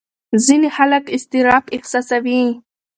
ځینې 0.45 0.69
خلک 0.77 1.03
اضطراب 1.15 1.63
احساسوي. 1.75 2.41